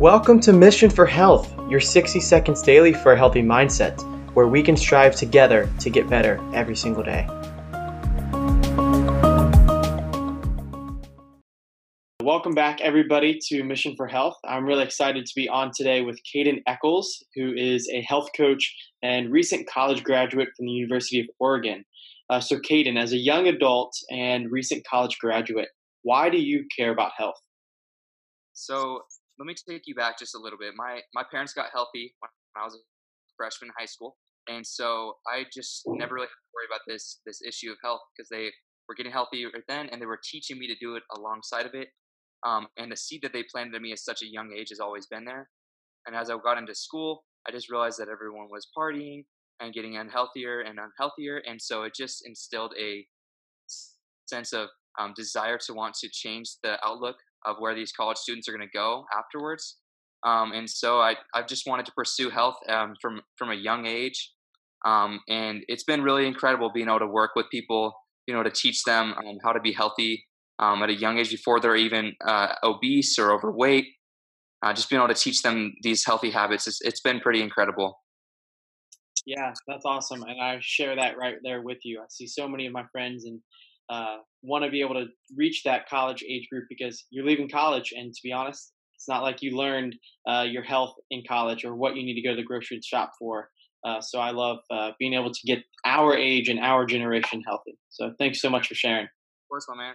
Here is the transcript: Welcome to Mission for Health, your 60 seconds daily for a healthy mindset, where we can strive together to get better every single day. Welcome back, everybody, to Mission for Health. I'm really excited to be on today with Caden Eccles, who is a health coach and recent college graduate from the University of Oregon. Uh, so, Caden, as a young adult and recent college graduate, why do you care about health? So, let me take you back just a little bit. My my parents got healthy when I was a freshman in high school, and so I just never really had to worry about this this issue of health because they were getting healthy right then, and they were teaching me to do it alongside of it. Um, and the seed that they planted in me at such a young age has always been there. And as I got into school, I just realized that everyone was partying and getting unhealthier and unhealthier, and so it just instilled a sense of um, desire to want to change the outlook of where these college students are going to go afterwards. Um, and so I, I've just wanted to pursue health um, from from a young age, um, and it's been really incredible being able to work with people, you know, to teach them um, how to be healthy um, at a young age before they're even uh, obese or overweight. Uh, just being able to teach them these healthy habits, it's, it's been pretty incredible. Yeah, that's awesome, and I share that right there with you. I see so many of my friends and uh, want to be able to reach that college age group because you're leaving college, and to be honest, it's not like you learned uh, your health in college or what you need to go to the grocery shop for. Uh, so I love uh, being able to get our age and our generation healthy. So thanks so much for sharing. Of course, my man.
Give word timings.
Welcome 0.00 0.40
to 0.40 0.52
Mission 0.52 0.90
for 0.90 1.06
Health, 1.06 1.50
your 1.70 1.80
60 1.80 2.20
seconds 2.20 2.60
daily 2.60 2.92
for 2.92 3.14
a 3.14 3.16
healthy 3.16 3.40
mindset, 3.40 3.98
where 4.34 4.46
we 4.46 4.62
can 4.62 4.76
strive 4.76 5.16
together 5.16 5.70
to 5.80 5.88
get 5.88 6.06
better 6.10 6.38
every 6.52 6.76
single 6.76 7.02
day. 7.02 7.26
Welcome 12.20 12.52
back, 12.54 12.82
everybody, 12.82 13.38
to 13.46 13.64
Mission 13.64 13.94
for 13.96 14.06
Health. 14.06 14.36
I'm 14.46 14.66
really 14.66 14.82
excited 14.82 15.24
to 15.24 15.32
be 15.34 15.48
on 15.48 15.70
today 15.74 16.02
with 16.02 16.20
Caden 16.30 16.60
Eccles, 16.66 17.24
who 17.34 17.54
is 17.54 17.88
a 17.90 18.02
health 18.02 18.28
coach 18.36 18.76
and 19.02 19.32
recent 19.32 19.66
college 19.66 20.04
graduate 20.04 20.48
from 20.54 20.66
the 20.66 20.72
University 20.72 21.20
of 21.20 21.26
Oregon. 21.40 21.86
Uh, 22.28 22.40
so, 22.40 22.58
Caden, 22.58 23.02
as 23.02 23.14
a 23.14 23.18
young 23.18 23.48
adult 23.48 23.96
and 24.10 24.52
recent 24.52 24.84
college 24.86 25.16
graduate, 25.18 25.68
why 26.02 26.28
do 26.28 26.36
you 26.36 26.66
care 26.76 26.90
about 26.90 27.12
health? 27.16 27.40
So, 28.52 29.00
let 29.38 29.46
me 29.46 29.54
take 29.54 29.82
you 29.86 29.94
back 29.94 30.18
just 30.18 30.34
a 30.34 30.38
little 30.38 30.58
bit. 30.58 30.74
My 30.76 31.00
my 31.14 31.24
parents 31.30 31.52
got 31.52 31.66
healthy 31.72 32.14
when 32.20 32.30
I 32.56 32.64
was 32.64 32.74
a 32.74 32.78
freshman 33.36 33.68
in 33.68 33.74
high 33.78 33.86
school, 33.86 34.16
and 34.48 34.66
so 34.66 35.14
I 35.26 35.44
just 35.52 35.82
never 35.86 36.14
really 36.14 36.26
had 36.26 36.30
to 36.30 36.54
worry 36.54 36.66
about 36.68 36.80
this 36.86 37.20
this 37.26 37.40
issue 37.42 37.70
of 37.70 37.78
health 37.82 38.00
because 38.16 38.28
they 38.28 38.50
were 38.88 38.94
getting 38.94 39.12
healthy 39.12 39.44
right 39.44 39.62
then, 39.68 39.88
and 39.90 40.00
they 40.00 40.06
were 40.06 40.20
teaching 40.22 40.58
me 40.58 40.66
to 40.66 40.76
do 40.80 40.96
it 40.96 41.02
alongside 41.16 41.66
of 41.66 41.74
it. 41.74 41.88
Um, 42.46 42.68
and 42.76 42.92
the 42.92 42.96
seed 42.96 43.22
that 43.22 43.32
they 43.32 43.44
planted 43.50 43.74
in 43.74 43.82
me 43.82 43.92
at 43.92 43.98
such 43.98 44.22
a 44.22 44.30
young 44.30 44.52
age 44.56 44.68
has 44.68 44.80
always 44.80 45.06
been 45.06 45.24
there. 45.24 45.48
And 46.06 46.14
as 46.14 46.30
I 46.30 46.36
got 46.42 46.58
into 46.58 46.74
school, 46.74 47.24
I 47.48 47.50
just 47.50 47.70
realized 47.70 47.98
that 47.98 48.08
everyone 48.08 48.48
was 48.50 48.68
partying 48.76 49.24
and 49.60 49.72
getting 49.72 49.94
unhealthier 49.94 50.62
and 50.68 50.78
unhealthier, 50.78 51.40
and 51.46 51.60
so 51.60 51.82
it 51.82 51.94
just 51.94 52.26
instilled 52.26 52.74
a 52.78 53.06
sense 54.26 54.52
of 54.52 54.68
um, 54.98 55.12
desire 55.16 55.58
to 55.58 55.74
want 55.74 55.94
to 55.94 56.08
change 56.10 56.48
the 56.62 56.78
outlook 56.84 57.16
of 57.46 57.56
where 57.58 57.74
these 57.74 57.92
college 57.92 58.18
students 58.18 58.48
are 58.48 58.52
going 58.52 58.66
to 58.66 58.78
go 58.78 59.04
afterwards. 59.16 59.76
Um, 60.26 60.52
and 60.52 60.68
so 60.68 60.98
I, 60.98 61.14
I've 61.34 61.46
just 61.46 61.66
wanted 61.66 61.86
to 61.86 61.92
pursue 61.92 62.30
health 62.30 62.56
um, 62.68 62.94
from 63.00 63.20
from 63.38 63.50
a 63.50 63.54
young 63.54 63.86
age, 63.86 64.32
um, 64.84 65.20
and 65.28 65.62
it's 65.68 65.84
been 65.84 66.02
really 66.02 66.26
incredible 66.26 66.70
being 66.72 66.88
able 66.88 66.98
to 67.00 67.06
work 67.06 67.32
with 67.36 67.46
people, 67.50 67.92
you 68.26 68.34
know, 68.34 68.42
to 68.42 68.50
teach 68.50 68.82
them 68.84 69.14
um, 69.18 69.38
how 69.44 69.52
to 69.52 69.60
be 69.60 69.72
healthy 69.72 70.24
um, 70.58 70.82
at 70.82 70.90
a 70.90 70.94
young 70.94 71.18
age 71.18 71.30
before 71.30 71.60
they're 71.60 71.76
even 71.76 72.12
uh, 72.26 72.54
obese 72.62 73.18
or 73.18 73.32
overweight. 73.32 73.86
Uh, 74.64 74.72
just 74.72 74.88
being 74.88 75.00
able 75.00 75.12
to 75.12 75.20
teach 75.20 75.42
them 75.42 75.74
these 75.82 76.04
healthy 76.04 76.30
habits, 76.30 76.66
it's, 76.66 76.80
it's 76.80 77.00
been 77.00 77.20
pretty 77.20 77.42
incredible. 77.42 78.00
Yeah, 79.26 79.52
that's 79.68 79.84
awesome, 79.84 80.22
and 80.22 80.40
I 80.40 80.58
share 80.60 80.96
that 80.96 81.18
right 81.18 81.36
there 81.42 81.60
with 81.62 81.78
you. 81.84 82.00
I 82.00 82.06
see 82.08 82.26
so 82.26 82.48
many 82.48 82.66
of 82.66 82.72
my 82.72 82.84
friends 82.90 83.26
and 83.26 83.40
uh, 83.88 84.18
want 84.42 84.64
to 84.64 84.70
be 84.70 84.80
able 84.80 84.94
to 84.94 85.06
reach 85.36 85.62
that 85.64 85.88
college 85.88 86.24
age 86.28 86.48
group 86.50 86.64
because 86.68 87.04
you're 87.10 87.24
leaving 87.24 87.48
college, 87.48 87.92
and 87.96 88.12
to 88.12 88.20
be 88.22 88.32
honest, 88.32 88.72
it's 88.94 89.08
not 89.08 89.22
like 89.22 89.42
you 89.42 89.56
learned 89.56 89.94
uh, 90.28 90.44
your 90.48 90.62
health 90.62 90.94
in 91.10 91.22
college 91.28 91.64
or 91.64 91.76
what 91.76 91.96
you 91.96 92.02
need 92.04 92.14
to 92.14 92.22
go 92.22 92.30
to 92.30 92.36
the 92.36 92.42
grocery 92.42 92.80
shop 92.82 93.12
for. 93.18 93.50
Uh, 93.84 94.00
so 94.00 94.18
I 94.18 94.30
love 94.30 94.58
uh, 94.70 94.90
being 94.98 95.14
able 95.14 95.30
to 95.30 95.40
get 95.46 95.62
our 95.84 96.16
age 96.16 96.48
and 96.48 96.58
our 96.58 96.86
generation 96.86 97.42
healthy. 97.46 97.78
So 97.90 98.12
thanks 98.18 98.40
so 98.40 98.50
much 98.50 98.66
for 98.66 98.74
sharing. 98.74 99.04
Of 99.04 99.48
course, 99.48 99.66
my 99.68 99.76
man. 99.76 99.94